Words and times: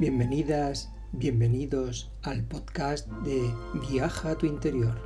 Bienvenidas, 0.00 0.90
bienvenidos 1.12 2.10
al 2.22 2.42
podcast 2.42 3.08
de 3.22 3.48
Viaja 3.88 4.30
a 4.30 4.38
tu 4.38 4.46
interior. 4.46 4.98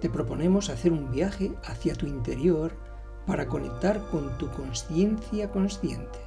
Te 0.00 0.08
proponemos 0.08 0.70
hacer 0.70 0.92
un 0.92 1.10
viaje 1.10 1.52
hacia 1.64 1.94
tu 1.94 2.06
interior 2.06 2.87
para 3.28 3.46
conectar 3.46 4.02
con 4.10 4.38
tu 4.38 4.50
conciencia 4.50 5.50
consciente. 5.50 6.18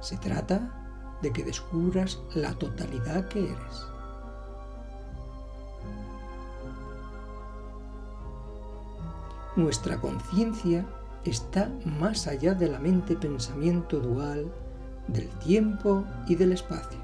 Se 0.00 0.16
trata 0.16 1.18
de 1.20 1.30
que 1.34 1.44
descubras 1.44 2.18
la 2.34 2.54
totalidad 2.54 3.28
que 3.28 3.44
eres. 3.44 3.86
Nuestra 9.54 10.00
conciencia 10.00 10.86
está 11.24 11.70
más 11.84 12.26
allá 12.26 12.54
de 12.54 12.68
la 12.68 12.78
mente-pensamiento 12.78 14.00
dual 14.00 14.50
del 15.08 15.28
tiempo 15.40 16.04
y 16.26 16.36
del 16.36 16.52
espacio. 16.52 17.00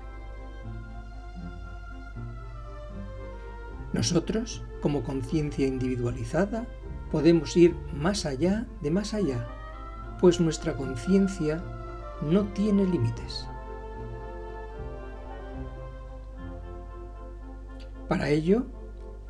Nosotros, 3.92 4.62
como 4.80 5.02
conciencia 5.02 5.66
individualizada, 5.66 6.66
podemos 7.14 7.56
ir 7.56 7.76
más 7.92 8.26
allá 8.26 8.66
de 8.82 8.90
más 8.90 9.14
allá, 9.14 9.46
pues 10.20 10.40
nuestra 10.40 10.74
conciencia 10.74 11.62
no 12.28 12.48
tiene 12.54 12.84
límites. 12.84 13.46
Para 18.08 18.30
ello, 18.30 18.66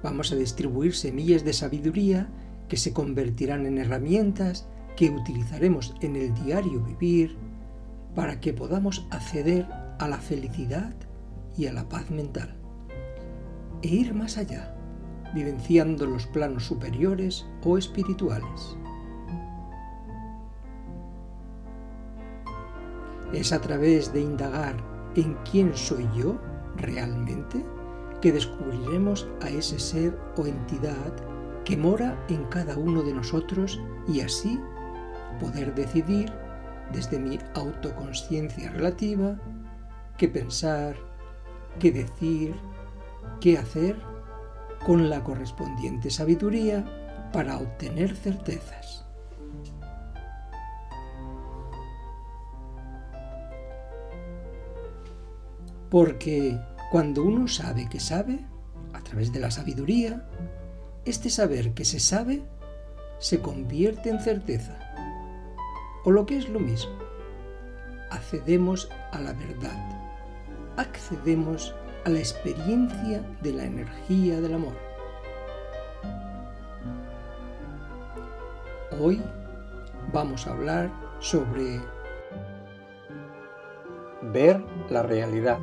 vamos 0.03 0.33
a 0.33 0.37
distribuir 0.37 0.95
semillas 0.95 1.45
de 1.45 1.53
sabiduría 1.53 2.31
que 2.71 2.79
se 2.79 2.95
convertirán 2.95 3.67
en 3.67 3.77
herramientas 3.77 4.67
que 4.97 5.11
utilizaremos 5.11 5.95
en 6.01 6.17
el 6.17 6.33
diario 6.43 6.81
vivir 6.81 7.37
para 8.15 8.41
que 8.41 8.55
podamos 8.55 9.07
acceder 9.11 9.67
a 9.99 10.09
la 10.09 10.21
felicidad 10.23 10.95
y 11.55 11.67
a 11.67 11.75
la 11.75 11.87
paz 11.91 12.11
mental 12.11 12.57
e 13.83 13.89
ir 13.89 14.15
más 14.15 14.39
allá, 14.39 14.74
vivenciando 15.35 16.07
los 16.07 16.27
planos 16.27 16.65
superiores 16.65 17.47
o 17.65 17.77
espirituales. 17.77 18.77
Es 23.33 23.53
a 23.53 23.61
través 23.61 24.13
de 24.13 24.21
indagar 24.21 24.77
en 25.17 25.37
quién 25.51 25.75
soy 25.75 26.09
yo 26.17 26.39
realmente 26.77 27.65
que 28.21 28.33
descubriremos 28.33 29.29
a 29.43 29.49
ese 29.51 29.79
ser 29.79 30.19
o 30.37 30.47
entidad 30.47 31.13
que 31.65 31.77
mora 31.77 32.17
en 32.29 32.45
cada 32.45 32.77
uno 32.77 33.03
de 33.03 33.13
nosotros 33.13 33.81
y 34.07 34.21
así 34.21 34.61
poder 35.41 35.75
decidir 35.75 36.33
desde 36.93 37.19
mi 37.19 37.39
autoconsciencia 37.55 38.71
relativa, 38.71 39.39
qué 40.17 40.29
pensar, 40.29 40.95
qué 41.79 41.91
decir, 41.91 42.55
qué 43.41 43.59
hacer 43.59 44.14
con 44.85 45.09
la 45.09 45.25
correspondiente 45.25 46.11
sabiduría 46.11 46.85
para 47.33 47.59
obtener 47.59 48.15
certezas. 48.15 49.05
Porque 55.91 56.59
cuando 56.91 57.23
uno 57.23 57.49
sabe 57.49 57.89
que 57.89 58.01
sabe, 58.01 58.45
a 58.93 59.01
través 59.01 59.33
de 59.33 59.41
la 59.41 59.51
sabiduría, 59.51 60.29
este 61.05 61.31
saber 61.31 61.75
que 61.75 61.85
se 61.85 62.01
sabe 62.01 62.43
se 63.19 63.41
convierte 63.41 64.11
en 64.11 64.21
certeza 64.21 64.79
o 66.05 66.11
lo 66.11 66.27
que 66.27 66.37
es 66.37 66.49
lo 66.49 66.61
mismo, 66.61 66.93
accedemos 68.11 68.89
a 69.13 69.21
la 69.21 69.33
verdad, 69.33 69.77
accedemos 70.77 71.75
a 72.05 72.11
la 72.11 72.19
experiencia 72.19 73.23
de 73.43 73.53
la 73.53 73.65
energía 73.65 74.41
del 74.41 74.55
amor. 74.55 74.75
Hoy 79.01 79.23
vamos 80.13 80.47
a 80.47 80.53
hablar 80.53 80.91
sobre 81.19 81.81
ver 84.33 84.63
la 84.91 85.03
realidad. 85.03 85.59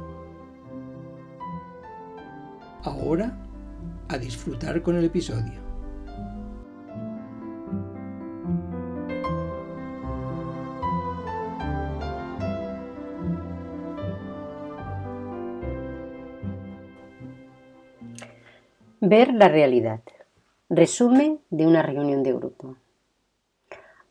Ahora, 2.83 3.37
a 4.09 4.17
disfrutar 4.17 4.81
con 4.81 4.95
el 4.95 5.05
episodio. 5.05 5.70
Ver 19.03 19.33
la 19.33 19.47
realidad. 19.49 20.01
Resumen 20.69 21.39
de 21.49 21.65
una 21.65 21.81
reunión 21.81 22.21
de 22.21 22.33
grupo. 22.33 22.75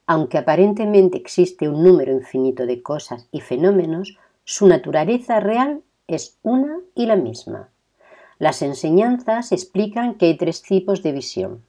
Aunque 0.04 0.36
aparentemente 0.36 1.16
existe 1.16 1.68
un 1.68 1.84
número 1.84 2.10
infinito 2.12 2.66
de 2.66 2.82
cosas 2.82 3.28
y 3.30 3.40
fenómenos, 3.40 4.18
su 4.42 4.66
naturaleza 4.66 5.38
real 5.38 5.82
es 6.08 6.38
una 6.42 6.80
y 6.96 7.06
la 7.06 7.14
misma. 7.14 7.68
Las 8.40 8.62
enseñanzas 8.62 9.52
explican 9.52 10.14
que 10.14 10.26
hay 10.26 10.36
tres 10.36 10.60
tipos 10.60 11.04
de 11.04 11.12
visión. 11.12 11.62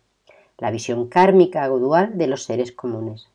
La 0.58 0.72
visión 0.72 1.08
kármica 1.08 1.72
o 1.72 1.78
dual 1.78 2.18
de 2.18 2.26
los 2.26 2.46
seres 2.46 2.72
comunes. 2.72 3.28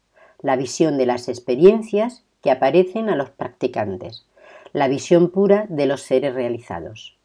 La 0.43 0.57
visión 0.57 0.99
de 0.99 1.07
las 1.07 1.29
experiencias 1.29 2.25
que 2.43 2.51
aparecen 2.51 3.09
a 3.09 3.15
los 3.15 3.31
practicantes. 3.31 4.27
La 4.73 4.89
visión 4.89 5.31
pura 5.31 5.67
de 5.69 5.87
los 5.87 6.03
seres 6.03 6.35
realizados. 6.35 7.16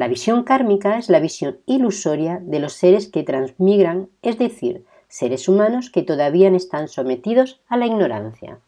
La 0.00 0.08
visión 0.08 0.44
kármica 0.44 0.96
es 0.96 1.10
la 1.10 1.20
visión 1.20 1.58
ilusoria 1.66 2.40
de 2.42 2.58
los 2.58 2.72
seres 2.72 3.08
que 3.08 3.22
transmigran, 3.22 4.08
es 4.22 4.38
decir, 4.38 4.86
seres 5.08 5.46
humanos 5.46 5.90
que 5.90 6.00
todavía 6.00 6.48
están 6.48 6.88
sometidos 6.88 7.60
a 7.68 7.76
la 7.76 7.84
ignorancia. 7.84 8.60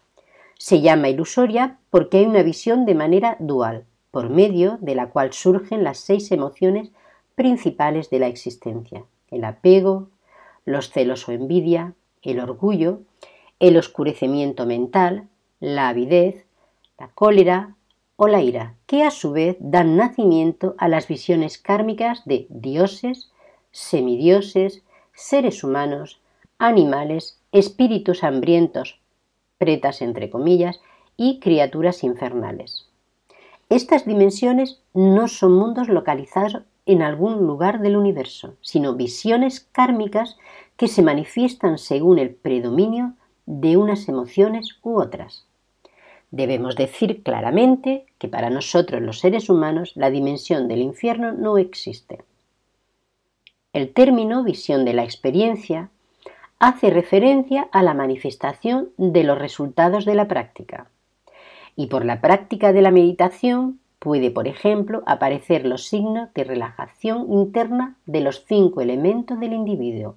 Se 0.58 0.82
llama 0.82 1.08
ilusoria 1.08 1.78
porque 1.88 2.18
hay 2.18 2.26
una 2.26 2.42
visión 2.42 2.84
de 2.84 2.94
manera 2.94 3.38
dual, 3.38 3.86
por 4.10 4.28
medio 4.28 4.76
de 4.82 4.94
la 4.94 5.08
cual 5.08 5.32
surgen 5.32 5.84
las 5.84 5.96
seis 5.96 6.30
emociones 6.32 6.90
principales 7.34 8.10
de 8.10 8.18
la 8.18 8.26
existencia, 8.26 9.02
el 9.30 9.44
apego, 9.44 10.08
los 10.66 10.90
celos 10.90 11.26
o 11.30 11.32
envidia, 11.32 11.94
el 12.20 12.40
orgullo, 12.40 13.00
el 13.58 13.78
oscurecimiento 13.78 14.66
mental, 14.66 15.28
la 15.60 15.88
avidez, 15.88 16.44
la 16.98 17.08
cólera, 17.08 17.74
o 18.24 18.28
la 18.28 18.40
ira, 18.40 18.76
que 18.86 19.02
a 19.02 19.10
su 19.10 19.32
vez 19.32 19.56
dan 19.58 19.96
nacimiento 19.96 20.76
a 20.78 20.86
las 20.86 21.08
visiones 21.08 21.58
kármicas 21.58 22.22
de 22.24 22.46
dioses, 22.50 23.32
semidioses, 23.72 24.84
seres 25.12 25.64
humanos, 25.64 26.20
animales, 26.56 27.40
espíritus 27.50 28.22
hambrientos, 28.22 29.00
pretas 29.58 30.02
entre 30.02 30.30
comillas, 30.30 30.80
y 31.16 31.40
criaturas 31.40 32.04
infernales. 32.04 32.86
Estas 33.68 34.06
dimensiones 34.06 34.80
no 34.94 35.26
son 35.26 35.54
mundos 35.54 35.88
localizados 35.88 36.62
en 36.86 37.02
algún 37.02 37.44
lugar 37.44 37.80
del 37.80 37.96
universo, 37.96 38.54
sino 38.60 38.94
visiones 38.94 39.66
kármicas 39.72 40.36
que 40.76 40.86
se 40.86 41.02
manifiestan 41.02 41.76
según 41.76 42.20
el 42.20 42.32
predominio 42.32 43.14
de 43.46 43.76
unas 43.76 44.08
emociones 44.08 44.78
u 44.84 45.00
otras. 45.00 45.44
Debemos 46.32 46.76
decir 46.76 47.22
claramente 47.22 48.06
que 48.18 48.26
para 48.26 48.48
nosotros 48.48 49.02
los 49.02 49.20
seres 49.20 49.50
humanos 49.50 49.92
la 49.96 50.08
dimensión 50.08 50.66
del 50.66 50.80
infierno 50.80 51.32
no 51.32 51.58
existe. 51.58 52.24
El 53.74 53.92
término 53.92 54.42
visión 54.42 54.86
de 54.86 54.94
la 54.94 55.04
experiencia 55.04 55.90
hace 56.58 56.88
referencia 56.88 57.68
a 57.70 57.82
la 57.82 57.92
manifestación 57.92 58.88
de 58.96 59.24
los 59.24 59.38
resultados 59.38 60.06
de 60.06 60.14
la 60.14 60.26
práctica. 60.26 60.86
Y 61.76 61.88
por 61.88 62.04
la 62.06 62.22
práctica 62.22 62.72
de 62.72 62.80
la 62.80 62.90
meditación 62.90 63.80
puede, 63.98 64.30
por 64.30 64.48
ejemplo, 64.48 65.02
aparecer 65.04 65.66
los 65.66 65.84
signos 65.86 66.32
de 66.32 66.44
relajación 66.44 67.30
interna 67.30 67.96
de 68.06 68.22
los 68.22 68.46
cinco 68.46 68.80
elementos 68.80 69.38
del 69.38 69.52
individuo 69.52 70.16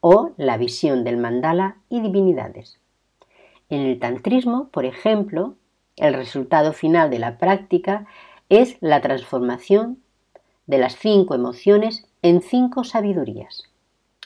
o 0.00 0.32
la 0.36 0.56
visión 0.56 1.04
del 1.04 1.18
mandala 1.18 1.76
y 1.88 2.00
divinidades. 2.00 2.81
En 3.72 3.80
el 3.80 3.98
tantrismo, 3.98 4.68
por 4.68 4.84
ejemplo, 4.84 5.54
el 5.96 6.12
resultado 6.12 6.74
final 6.74 7.08
de 7.08 7.18
la 7.18 7.38
práctica 7.38 8.04
es 8.50 8.76
la 8.82 9.00
transformación 9.00 10.02
de 10.66 10.76
las 10.76 10.96
cinco 10.96 11.34
emociones 11.34 12.04
en 12.20 12.42
cinco 12.42 12.84
sabidurías. 12.84 13.70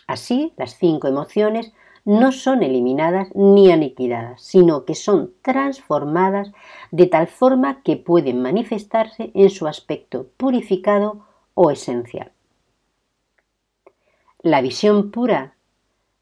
Así, 0.08 0.52
las 0.56 0.76
cinco 0.76 1.06
emociones 1.06 1.72
no 2.04 2.32
son 2.32 2.64
eliminadas 2.64 3.28
ni 3.36 3.70
aniquiladas, 3.70 4.42
sino 4.42 4.84
que 4.84 4.96
son 4.96 5.32
transformadas 5.42 6.50
de 6.90 7.06
tal 7.06 7.28
forma 7.28 7.82
que 7.84 7.96
pueden 7.96 8.42
manifestarse 8.42 9.30
en 9.32 9.50
su 9.50 9.68
aspecto 9.68 10.26
purificado 10.36 11.24
o 11.54 11.70
esencial. 11.70 12.32
La 14.40 14.60
visión 14.60 15.12
pura 15.12 15.55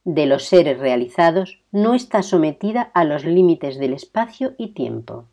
de 0.04 0.26
los 0.26 0.44
seres 0.44 0.78
realizados 0.78 1.60
no 1.72 1.94
está 1.94 2.22
sometida 2.22 2.90
a 2.94 3.04
los 3.04 3.24
límites 3.24 3.78
del 3.78 3.94
espacio 3.94 4.54
y 4.58 4.68
tiempo. 4.68 5.24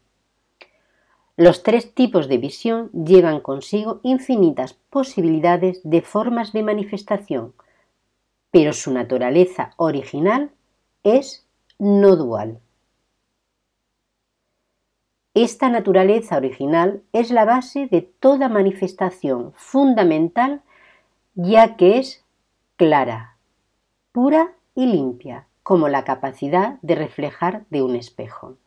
Los 1.38 1.64
tres 1.64 1.94
tipos 1.94 2.28
de 2.28 2.38
visión 2.38 2.92
llevan 2.92 3.40
consigo 3.40 4.00
infinitas 4.04 4.74
posibilidades 4.90 5.82
de 5.84 6.02
formas 6.02 6.54
de 6.54 6.64
manifestación, 6.64 7.54
pero 8.52 8.74
su 8.74 8.92
naturaleza 8.94 9.74
original 9.78 10.52
es 11.04 11.46
no 11.80 12.16
dual. 12.16 12.60
Esta 15.34 15.70
naturaleza 15.70 16.38
original 16.38 17.02
es 17.14 17.32
la 17.32 17.46
base 17.46 17.88
de 17.88 18.02
toda 18.02 18.50
manifestación 18.50 19.54
fundamental 19.56 20.62
ya 21.36 21.78
que 21.78 21.98
es 22.00 22.26
clara, 22.76 23.38
pura 24.12 24.54
y 24.76 24.86
limpia, 24.86 25.48
como 25.64 25.88
la 25.90 26.04
capacidad 26.04 26.80
de 26.82 26.96
reflejar 26.96 27.66
de 27.70 27.82
un 27.82 27.96
espejo. 27.96 28.58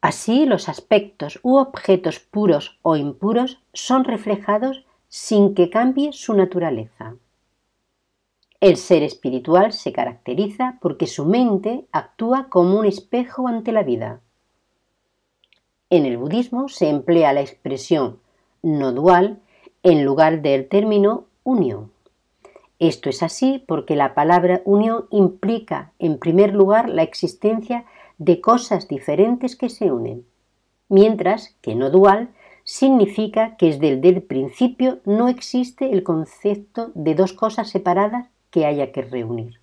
Así 0.00 0.44
los 0.44 0.68
aspectos 0.68 1.40
u 1.42 1.56
objetos 1.56 2.18
puros 2.20 2.78
o 2.82 2.96
impuros 2.96 3.62
son 3.72 4.04
reflejados 4.04 4.84
sin 5.08 5.54
que 5.54 5.70
cambie 5.70 6.12
su 6.12 6.34
naturaleza. 6.34 7.16
El 8.60 8.76
ser 8.76 9.02
espiritual 9.02 9.72
se 9.72 9.92
caracteriza 9.92 10.78
porque 10.80 11.06
su 11.06 11.24
mente 11.24 11.86
actúa 11.92 12.48
como 12.48 12.78
un 12.78 12.86
espejo 12.86 13.48
ante 13.48 13.72
la 13.72 13.82
vida. 13.82 14.20
En 15.90 16.06
el 16.06 16.16
budismo 16.16 16.68
se 16.68 16.88
emplea 16.88 17.32
la 17.32 17.42
expresión 17.42 18.18
no 18.62 18.92
dual 18.92 19.40
en 19.82 20.04
lugar 20.04 20.42
del 20.42 20.68
término 20.68 21.26
unión. 21.44 21.93
Esto 22.86 23.08
es 23.08 23.22
así 23.22 23.64
porque 23.66 23.96
la 23.96 24.12
palabra 24.12 24.60
unión 24.66 25.06
implica, 25.10 25.92
en 25.98 26.18
primer 26.18 26.52
lugar, 26.52 26.90
la 26.90 27.02
existencia 27.02 27.86
de 28.18 28.42
cosas 28.42 28.88
diferentes 28.88 29.56
que 29.56 29.70
se 29.70 29.90
unen, 29.90 30.26
mientras 30.90 31.56
que 31.62 31.74
no 31.74 31.88
dual 31.88 32.28
significa 32.62 33.56
que 33.56 33.74
desde 33.74 34.10
el 34.10 34.22
principio 34.22 34.98
no 35.06 35.28
existe 35.28 35.92
el 35.92 36.02
concepto 36.02 36.90
de 36.94 37.14
dos 37.14 37.32
cosas 37.32 37.70
separadas 37.70 38.28
que 38.50 38.66
haya 38.66 38.92
que 38.92 39.00
reunir. 39.00 39.60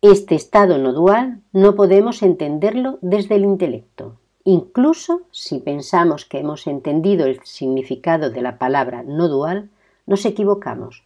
Este 0.00 0.34
estado 0.34 0.78
no 0.78 0.92
dual 0.92 1.42
no 1.52 1.76
podemos 1.76 2.24
entenderlo 2.24 2.98
desde 3.02 3.36
el 3.36 3.44
intelecto. 3.44 4.16
Incluso 4.42 5.22
si 5.30 5.60
pensamos 5.60 6.24
que 6.24 6.40
hemos 6.40 6.66
entendido 6.66 7.24
el 7.26 7.38
significado 7.44 8.30
de 8.30 8.42
la 8.42 8.58
palabra 8.58 9.04
no 9.04 9.28
dual, 9.28 9.70
nos 10.06 10.24
equivocamos, 10.24 11.04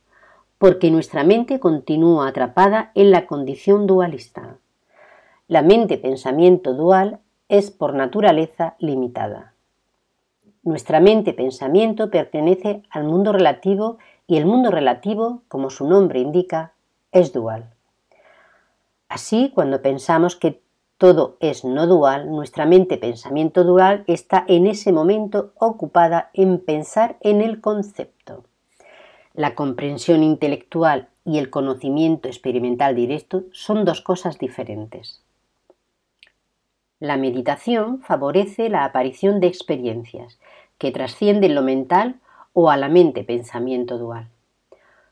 porque 0.59 0.91
nuestra 0.91 1.25
mente 1.25 1.61
continúa 1.61 2.29
atrapada 2.29 2.91
en 2.95 3.11
la 3.11 3.27
condición 3.27 3.87
dualista. 3.87 4.57
La 5.49 5.63
mente-pensamiento 5.63 6.75
dual 6.75 7.21
es 7.49 7.71
por 7.71 7.95
naturaleza 7.95 8.75
limitada. 8.79 9.55
Nuestra 10.63 10.99
mente-pensamiento 10.99 12.11
pertenece 12.11 12.83
al 12.91 13.05
mundo 13.05 13.33
relativo 13.33 13.99
y 14.27 14.37
el 14.37 14.47
mundo 14.47 14.71
relativo, 14.73 15.43
como 15.47 15.71
su 15.71 15.87
nombre 15.87 16.19
indica, 16.19 16.73
es 17.13 17.33
dual. 17.33 17.71
Así, 19.09 19.53
cuando 19.55 19.81
pensamos 19.83 20.35
que 20.35 20.61
todo 20.99 21.37
es 21.41 21.65
no 21.65 21.87
dual, 21.87 22.31
nuestra 22.31 22.67
mente-pensamiento 22.67 23.63
dual 23.63 24.03
está 24.07 24.45
en 24.49 24.67
ese 24.67 24.91
momento 24.91 25.53
ocupada 25.59 26.31
en 26.33 26.59
pensar 26.59 27.19
en 27.21 27.43
el 27.43 27.61
concepto. 27.61 28.46
La 29.37 29.55
comprensión 29.55 30.23
intelectual 30.23 31.09
y 31.27 31.37
el 31.37 31.51
conocimiento 31.51 32.27
experimental 32.27 32.97
directo 32.97 33.45
son 33.53 33.85
dos 33.85 34.01
cosas 34.01 34.39
diferentes. 34.39 35.21
La 37.01 37.19
meditación 37.19 38.01
favorece 38.01 38.71
la 38.71 38.87
aparición 38.87 39.41
de 39.41 39.49
experiencias 39.49 40.39
que 40.79 40.91
trascienden 40.91 41.55
lo 41.55 41.61
mental 41.61 42.15
o 42.55 42.71
a 42.71 42.79
la 42.79 42.89
mente 42.89 43.25
pensamiento 43.25 43.99
dual. 43.99 44.31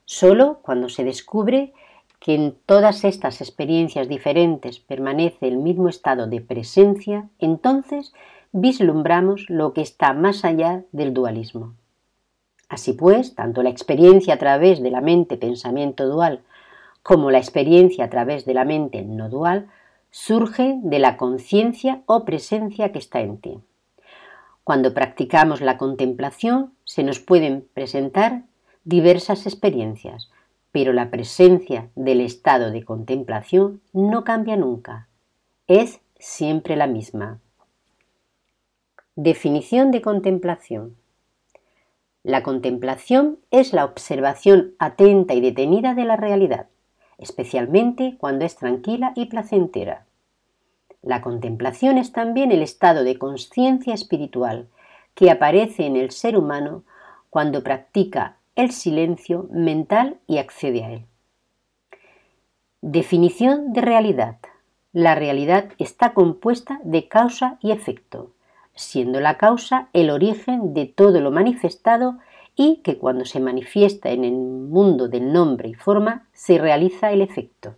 Solo 0.06 0.61
cuando 0.62 0.88
se 0.88 1.05
descubre 1.05 1.75
que 2.19 2.35
en 2.35 2.56
todas 2.65 3.05
estas 3.05 3.43
experiencias 3.43 4.09
diferentes 4.09 4.79
permanece 4.79 5.49
el 5.49 5.59
mismo 5.59 5.91
estado 5.91 6.27
de 6.29 6.41
presencia, 6.41 7.29
entonces 7.41 8.15
vislumbramos 8.53 9.50
lo 9.50 9.75
que 9.75 9.82
está 9.82 10.15
más 10.15 10.47
allá 10.47 10.82
del 10.93 11.12
dualismo. 11.12 11.75
Así 12.75 12.93
pues, 12.93 13.37
tanto 13.37 13.62
la 13.62 13.71
experiencia 13.71 14.35
a 14.35 14.37
través 14.37 14.82
de 14.82 14.91
la 14.91 15.00
mente 15.00 15.37
pensamiento 15.37 16.09
dual 16.09 16.41
como 17.05 17.31
la 17.31 17.38
experiencia 17.38 18.06
a 18.06 18.11
través 18.11 18.47
de 18.47 18.55
la 18.55 18.65
mente 18.65 19.03
no 19.03 19.29
dual 19.29 19.69
surge 20.11 20.81
de 20.82 20.99
la 20.99 21.17
conciencia 21.17 22.03
o 22.06 22.25
presencia 22.25 22.91
que 22.91 22.99
está 22.99 23.21
en 23.21 23.38
ti. 23.38 23.61
Cuando 24.65 24.93
practicamos 24.93 25.61
la 25.61 25.79
contemplación 25.79 26.73
se 26.82 27.05
nos 27.05 27.21
pueden 27.21 27.65
presentar 27.75 28.43
diversas 28.82 29.47
experiencias, 29.47 30.32
pero 30.73 30.93
la 30.93 31.11
presencia 31.11 31.91
del 31.94 32.20
estado 32.20 32.73
de 32.73 32.85
contemplación 32.85 33.82
no 33.93 34.25
cambia 34.25 34.56
nunca, 34.56 35.06
es 35.69 36.00
siempre 36.19 36.75
la 36.75 36.88
misma. 36.88 37.38
Definición 39.15 39.93
de 39.93 40.03
contemplación. 40.03 40.97
La 42.25 42.43
contemplación 42.43 43.38
es 43.53 43.73
la 43.73 43.85
observación 43.85 44.75
atenta 44.81 45.35
y 45.35 45.41
detenida 45.41 45.94
de 45.94 46.05
la 46.05 46.17
realidad 46.17 46.67
especialmente 47.19 48.17
cuando 48.19 48.44
es 48.44 48.56
tranquila 48.56 49.12
y 49.15 49.26
placentera. 49.26 50.06
La 51.03 51.21
contemplación 51.21 51.99
es 51.99 52.12
también 52.12 52.50
el 52.50 52.62
estado 52.62 53.05
de 53.05 53.19
conciencia 53.19 53.94
espiritual 53.94 54.69
que 55.15 55.31
aparece 55.31 55.87
en 55.87 55.97
el 55.97 56.11
ser 56.11 56.37
humano 56.37 56.82
cuando 57.31 57.62
practica 57.62 58.37
el 58.56 58.70
silencio 58.70 59.49
mental 59.50 60.19
y 60.27 60.38
accede 60.38 60.85
a 60.85 60.93
él. 60.93 61.06
Definición 62.81 63.73
de 63.73 63.81
realidad. 63.81 64.38
La 64.93 65.15
realidad 65.15 65.73
está 65.79 66.15
compuesta 66.15 66.81
de 66.84 67.08
causa 67.08 67.58
y 67.60 67.72
efecto, 67.72 68.31
siendo 68.75 69.21
la 69.21 69.39
causa 69.39 69.89
el 69.93 70.11
origen 70.11 70.75
de 70.75 70.87
todo 70.87 71.21
lo 71.21 71.31
manifestado 71.31 72.19
y 72.57 72.77
que 72.85 72.99
cuando 72.99 73.25
se 73.25 73.41
manifiesta 73.41 74.11
en 74.11 74.25
el 74.25 74.35
mundo 74.35 75.09
del 75.09 75.33
nombre 75.33 75.69
y 75.69 75.75
forma 75.75 76.29
se 76.33 76.59
realiza 76.59 77.13
el 77.13 77.23
efecto. 77.23 77.77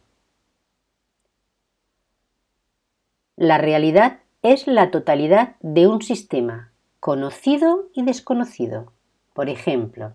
La 3.36 3.58
realidad 3.58 4.20
es 4.42 4.66
la 4.66 4.90
totalidad 4.90 5.56
de 5.60 5.86
un 5.86 6.02
sistema, 6.02 6.72
conocido 7.00 7.88
y 7.92 8.02
desconocido. 8.02 8.92
Por 9.34 9.48
ejemplo, 9.50 10.14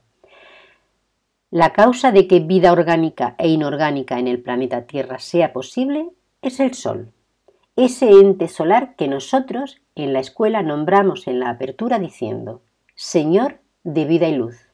la 1.52 1.74
causa 1.74 2.12
de 2.12 2.28
que 2.28 2.40
vida 2.40 2.72
orgánica 2.72 3.36
e 3.38 3.50
inorgánica 3.50 4.20
en 4.20 4.28
el 4.28 4.42
planeta 4.42 4.86
Tierra 4.88 5.20
sea 5.20 5.52
posible 5.52 6.10
es 6.42 6.60
el 6.60 6.74
Sol, 6.74 7.12
ese 7.76 8.10
ente 8.10 8.48
solar 8.48 8.96
que 8.96 9.08
nosotros 9.08 9.81
en 9.96 10.14
la 10.14 10.20
escuela 10.20 10.64
nombramos 10.64 11.28
en 11.28 11.40
la 11.40 11.50
apertura 11.50 12.00
diciendo, 12.00 12.62
Señor 12.96 13.60
de 13.84 14.06
vida 14.06 14.28
y 14.28 14.36
luz. 14.36 14.70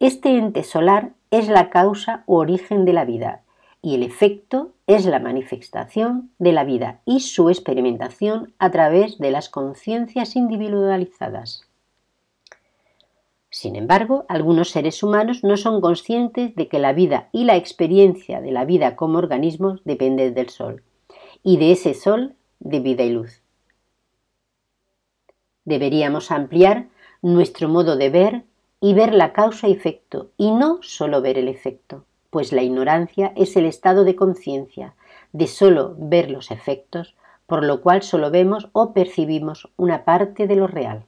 Este 0.00 0.36
ente 0.36 0.64
solar 0.64 1.12
es 1.30 1.48
la 1.48 1.70
causa 1.70 2.24
u 2.26 2.36
origen 2.36 2.84
de 2.84 2.92
la 2.92 3.04
vida 3.04 3.42
y 3.80 3.94
el 3.94 4.02
efecto 4.02 4.72
es 4.86 5.04
la 5.04 5.20
manifestación 5.20 6.30
de 6.38 6.52
la 6.52 6.64
vida 6.64 7.00
y 7.04 7.20
su 7.20 7.50
experimentación 7.50 8.54
a 8.58 8.70
través 8.70 9.18
de 9.18 9.30
las 9.30 9.48
conciencias 9.48 10.36
individualizadas. 10.36 11.68
Sin 13.50 13.76
embargo, 13.76 14.24
algunos 14.28 14.70
seres 14.70 15.02
humanos 15.02 15.44
no 15.44 15.56
son 15.56 15.80
conscientes 15.80 16.56
de 16.56 16.66
que 16.66 16.80
la 16.80 16.92
vida 16.92 17.28
y 17.30 17.44
la 17.44 17.56
experiencia 17.56 18.40
de 18.40 18.50
la 18.50 18.64
vida 18.64 18.96
como 18.96 19.18
organismos 19.18 19.80
dependen 19.84 20.34
del 20.34 20.48
sol 20.48 20.82
y 21.44 21.58
de 21.58 21.70
ese 21.70 21.94
sol 21.94 22.34
de 22.58 22.80
vida 22.80 23.04
y 23.04 23.10
luz. 23.10 23.43
Deberíamos 25.64 26.30
ampliar 26.30 26.86
nuestro 27.22 27.68
modo 27.68 27.96
de 27.96 28.10
ver 28.10 28.42
y 28.80 28.92
ver 28.92 29.14
la 29.14 29.32
causa 29.32 29.68
y 29.68 29.72
efecto, 29.72 30.30
y 30.36 30.50
no 30.50 30.78
solo 30.82 31.22
ver 31.22 31.38
el 31.38 31.48
efecto, 31.48 32.04
pues 32.30 32.52
la 32.52 32.62
ignorancia 32.62 33.32
es 33.34 33.56
el 33.56 33.64
estado 33.64 34.04
de 34.04 34.14
conciencia, 34.14 34.94
de 35.32 35.46
solo 35.46 35.94
ver 35.98 36.30
los 36.30 36.50
efectos, 36.50 37.14
por 37.46 37.64
lo 37.64 37.80
cual 37.80 38.02
solo 38.02 38.30
vemos 38.30 38.68
o 38.72 38.92
percibimos 38.92 39.70
una 39.76 40.04
parte 40.04 40.46
de 40.46 40.56
lo 40.56 40.66
real. 40.66 41.04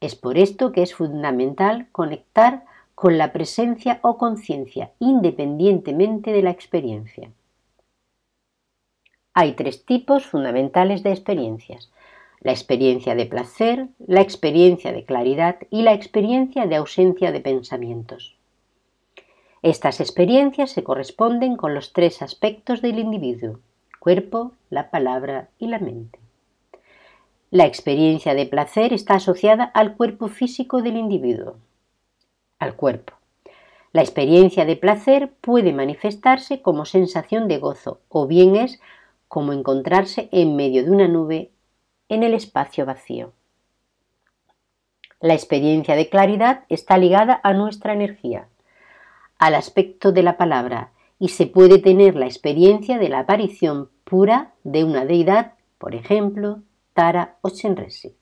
Es 0.00 0.14
por 0.14 0.38
esto 0.38 0.72
que 0.72 0.82
es 0.82 0.94
fundamental 0.94 1.88
conectar 1.92 2.64
con 2.94 3.18
la 3.18 3.32
presencia 3.32 3.98
o 4.02 4.16
conciencia 4.16 4.92
independientemente 4.98 6.32
de 6.32 6.42
la 6.42 6.50
experiencia. 6.50 7.30
Hay 9.34 9.52
tres 9.52 9.84
tipos 9.84 10.26
fundamentales 10.26 11.02
de 11.02 11.10
experiencias. 11.10 11.90
La 12.42 12.52
experiencia 12.52 13.14
de 13.14 13.26
placer, 13.26 13.88
la 13.98 14.22
experiencia 14.22 14.92
de 14.92 15.04
claridad 15.04 15.56
y 15.68 15.82
la 15.82 15.92
experiencia 15.92 16.66
de 16.66 16.76
ausencia 16.76 17.32
de 17.32 17.40
pensamientos. 17.40 18.36
Estas 19.62 20.00
experiencias 20.00 20.70
se 20.70 20.82
corresponden 20.82 21.56
con 21.56 21.74
los 21.74 21.92
tres 21.92 22.22
aspectos 22.22 22.80
del 22.80 22.98
individuo, 22.98 23.60
cuerpo, 23.98 24.52
la 24.70 24.90
palabra 24.90 25.50
y 25.58 25.66
la 25.66 25.78
mente. 25.78 26.18
La 27.50 27.66
experiencia 27.66 28.34
de 28.34 28.46
placer 28.46 28.94
está 28.94 29.16
asociada 29.16 29.64
al 29.64 29.96
cuerpo 29.96 30.28
físico 30.28 30.80
del 30.80 30.96
individuo, 30.96 31.56
al 32.58 32.74
cuerpo. 32.74 33.12
La 33.92 34.00
experiencia 34.00 34.64
de 34.64 34.76
placer 34.76 35.30
puede 35.42 35.74
manifestarse 35.74 36.62
como 36.62 36.86
sensación 36.86 37.48
de 37.48 37.58
gozo 37.58 38.00
o 38.08 38.26
bien 38.26 38.56
es 38.56 38.80
como 39.28 39.52
encontrarse 39.52 40.30
en 40.32 40.56
medio 40.56 40.84
de 40.84 40.90
una 40.90 41.08
nube 41.08 41.50
en 42.10 42.22
el 42.22 42.34
espacio 42.34 42.84
vacío. 42.84 43.32
La 45.20 45.34
experiencia 45.34 45.96
de 45.96 46.08
claridad 46.08 46.64
está 46.68 46.98
ligada 46.98 47.40
a 47.42 47.54
nuestra 47.54 47.92
energía, 47.92 48.48
al 49.38 49.54
aspecto 49.54 50.12
de 50.12 50.22
la 50.22 50.36
palabra, 50.36 50.90
y 51.18 51.28
se 51.28 51.46
puede 51.46 51.78
tener 51.78 52.16
la 52.16 52.26
experiencia 52.26 52.98
de 52.98 53.08
la 53.08 53.20
aparición 53.20 53.90
pura 54.04 54.52
de 54.64 54.84
una 54.84 55.04
deidad, 55.04 55.52
por 55.78 55.94
ejemplo, 55.94 56.62
Tara 56.94 57.36
o 57.42 57.50
Shenresi. 57.50 58.16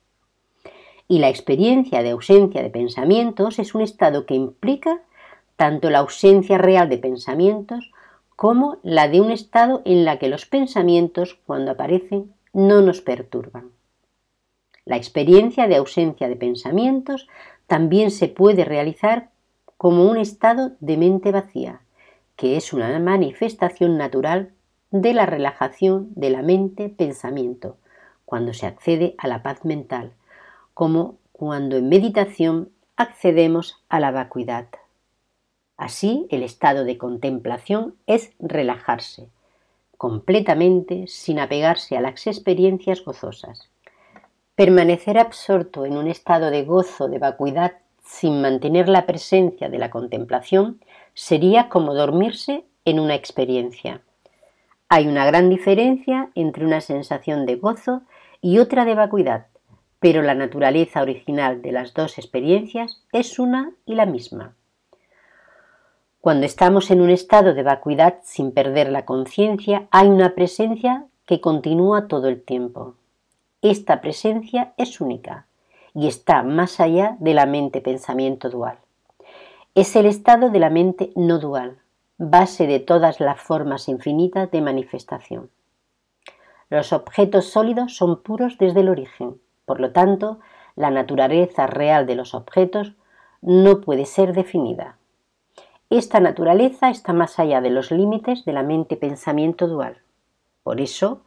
Y 1.07 1.21
la 1.21 1.31
experiencia 1.31 2.03
de 2.03 2.11
ausencia 2.11 2.63
de 2.63 2.71
pensamientos 2.71 3.59
es 3.59 3.75
un 3.75 3.81
estado 3.81 4.27
que 4.27 4.35
implica 4.35 5.01
tanto 5.57 5.89
la 5.89 6.01
ausencia 6.01 6.59
real 6.59 6.89
de 6.89 6.99
pensamientos 6.99 7.91
como 8.37 8.79
la 8.83 9.09
de 9.09 9.21
un 9.21 9.31
estado 9.31 9.83
en 9.85 10.05
la 10.05 10.19
que 10.19 10.29
los 10.29 10.47
pensamientos, 10.47 11.39
cuando 11.47 11.71
aparecen, 11.71 12.35
no 12.53 12.83
nos 12.83 13.01
perturban. 13.01 13.78
La 14.89 14.97
experiencia 14.97 15.69
de 15.69 15.77
ausencia 15.77 16.31
de 16.31 16.37
pensamientos 16.37 17.29
también 17.67 18.11
se 18.11 18.27
puede 18.27 18.65
realizar 18.65 19.29
como 19.77 20.11
un 20.11 20.17
estado 20.17 20.73
de 20.81 20.97
mente 20.97 21.31
vacía, 21.31 21.83
que 22.37 22.57
es 22.57 22.73
una 22.73 22.99
manifestación 22.99 23.99
natural 23.99 24.51
de 24.91 25.13
la 25.13 25.27
relajación 25.27 26.09
de 26.15 26.31
la 26.31 26.41
mente-pensamiento, 26.41 27.77
cuando 28.25 28.55
se 28.55 28.65
accede 28.65 29.15
a 29.19 29.29
la 29.29 29.43
paz 29.43 29.63
mental, 29.67 30.15
como 30.73 31.19
cuando 31.33 31.77
en 31.77 31.91
meditación 31.91 32.71
accedemos 32.97 33.85
a 33.91 34.01
la 34.01 34.11
vacuidad. 34.11 34.69
Así, 35.77 36.27
el 36.31 36.43
estado 36.43 36.85
de 36.85 36.97
contemplación 36.97 37.95
es 38.07 38.33
relajarse 38.39 39.29
completamente 39.99 41.09
sin 41.09 41.41
apegarse 41.41 41.97
a 41.97 42.01
las 42.01 42.27
experiencias 42.27 43.05
gozosas. 43.05 43.69
Permanecer 44.59 45.19
absorto 45.19 45.87
en 45.87 45.97
un 45.97 46.09
estado 46.09 46.51
de 46.51 46.65
gozo, 46.65 47.07
de 47.07 47.21
vacuidad, 47.21 47.75
sin 48.05 48.41
mantener 48.41 48.89
la 48.89 49.07
presencia 49.07 49.69
de 49.69 49.79
la 49.79 49.89
contemplación, 49.89 50.81
sería 51.15 51.69
como 51.69 51.95
dormirse 51.95 52.65
en 52.85 52.99
una 52.99 53.15
experiencia. 53.15 54.01
Hay 54.89 55.07
una 55.07 55.25
gran 55.27 55.49
diferencia 55.49 56.31
entre 56.35 56.67
una 56.67 56.81
sensación 56.81 57.47
de 57.47 57.55
gozo 57.55 58.03
y 58.41 58.59
otra 58.59 58.85
de 58.85 58.97
vacuidad, 58.97 59.47
pero 60.01 60.23
la 60.23 60.35
naturaleza 60.35 61.03
original 61.03 61.63
de 61.63 61.71
las 61.71 61.95
dos 61.95 62.19
experiencias 62.19 63.05
es 63.13 63.39
una 63.39 63.71
y 63.87 63.95
la 63.95 64.07
misma. 64.07 64.57
Cuando 66.21 66.47
estamos 66.47 66.91
en 66.91 67.01
un 67.01 67.11
estado 67.11 67.55
de 67.55 67.63
vacuidad 67.63 68.17
sin 68.25 68.51
perder 68.51 68.91
la 68.91 69.05
conciencia, 69.05 69.87
hay 69.93 70.09
una 70.09 70.35
presencia 70.35 71.07
que 71.27 71.41
continúa 71.41 72.09
todo 72.09 72.27
el 72.27 72.43
tiempo. 72.43 72.97
Esta 73.63 74.01
presencia 74.01 74.73
es 74.77 75.01
única 75.01 75.47
y 75.93 76.07
está 76.07 76.45
más 76.45 76.79
allá 76.79 77.17
de 77.19 77.35
la 77.35 77.45
mente-pensamiento 77.45 78.51
dual. 78.51 78.79
Es 79.75 79.97
el 79.97 80.07
estado 80.07 80.51
de 80.51 80.61
la 80.61 80.71
mente 80.71 81.11
no 81.17 81.41
dual, 81.41 81.79
base 82.19 82.69
de 82.69 82.79
todas 82.79 83.19
las 83.19 83.41
formas 83.41 83.89
infinitas 83.89 84.49
de 84.53 84.61
manifestación. 84.61 85.51
Los 86.71 86.93
objetos 86.93 87.47
sólidos 87.47 87.97
son 87.97 88.23
puros 88.23 88.59
desde 88.59 88.79
el 88.81 88.89
origen, 88.89 89.41
por 89.65 89.81
lo 89.81 89.91
tanto, 89.91 90.39
la 90.77 90.93
naturaleza 90.93 91.67
real 91.67 92.07
de 92.07 92.15
los 92.15 92.35
objetos 92.35 92.93
no 93.41 93.81
puede 93.81 94.05
ser 94.05 94.35
definida. 94.35 94.99
Esta 95.91 96.21
naturaleza 96.21 96.91
está 96.91 97.13
más 97.13 97.41
allá 97.41 97.61
de 97.61 97.71
los 97.71 97.91
límites 97.91 98.45
de 98.45 98.53
la 98.53 98.63
mente-pensamiento 98.63 99.67
dual. 99.67 99.99
Por 100.63 100.81
eso, 100.81 101.23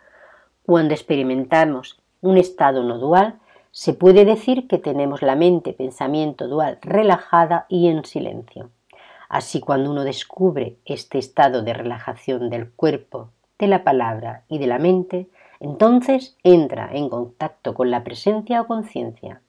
cuando 0.64 0.94
experimentamos 0.94 2.02
un 2.22 2.38
estado 2.38 2.84
no 2.84 2.98
dual, 2.98 3.40
se 3.72 3.94
puede 3.94 4.25
decir 4.25 4.68
que 4.68 4.78
tenemos 4.78 5.22
la 5.22 5.36
mente-pensamiento 5.36 6.48
dual 6.48 6.78
relajada 6.82 7.66
y 7.70 7.88
en 7.88 8.06
silencio. 8.06 8.70
Así 9.30 9.62
cuando 9.62 9.92
uno 9.92 10.04
descubre 10.04 10.78
este 10.86 11.18
estado 11.18 11.62
de 11.62 11.74
relajación 11.74 12.50
del 12.50 12.70
cuerpo, 12.70 13.30
de 13.58 13.68
la 13.68 13.84
palabra 13.84 14.44
y 14.50 14.58
de 14.58 14.68
la 14.68 14.78
mente, 14.78 15.30
entonces 15.62 16.36
entra 16.44 16.90
en 16.92 17.08
contacto 17.08 17.74
con 17.74 17.92
la 17.92 18.04
presencia 18.04 18.62
o 18.62 18.68
conciencia. 18.68 19.42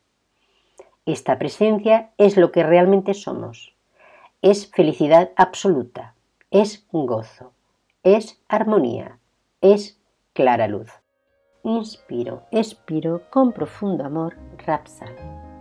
Esta 1.05 1.37
presencia 1.39 2.11
es 2.17 2.37
lo 2.37 2.53
que 2.53 2.63
realmente 2.63 3.15
somos, 3.15 3.75
es 4.41 4.71
felicidad 4.71 5.31
absoluta, 5.35 6.15
es 6.53 6.87
gozo, 6.93 7.53
es 8.05 8.41
armonía, 8.49 9.19
es 9.61 9.99
clara 10.33 10.69
luz. 10.69 11.02
Inspiro, 11.65 12.43
expiro 12.51 13.23
con 13.31 13.53
profundo 13.53 14.05
amor, 14.05 14.37
Rapsal. 14.67 15.52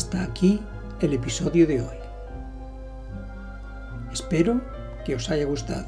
Hasta 0.00 0.22
aquí 0.22 0.62
el 1.00 1.12
episodio 1.12 1.66
de 1.66 1.82
hoy. 1.82 1.98
Espero 4.10 4.62
que 5.04 5.14
os 5.14 5.28
haya 5.28 5.44
gustado. 5.44 5.84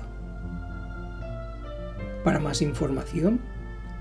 Para 2.22 2.38
más 2.38 2.60
información 2.60 3.40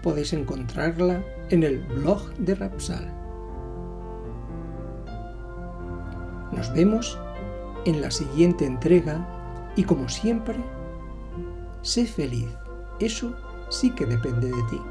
podéis 0.03 0.33
encontrarla 0.33 1.23
en 1.49 1.63
el 1.63 1.79
blog 1.79 2.29
de 2.33 2.55
Rapsal. 2.55 3.09
Nos 6.51 6.73
vemos 6.73 7.17
en 7.85 8.01
la 8.01 8.11
siguiente 8.11 8.65
entrega 8.65 9.25
y 9.77 9.85
como 9.85 10.09
siempre, 10.09 10.57
sé 11.83 12.05
feliz. 12.05 12.49
Eso 12.99 13.33
sí 13.69 13.91
que 13.91 14.05
depende 14.05 14.47
de 14.47 14.63
ti. 14.69 14.90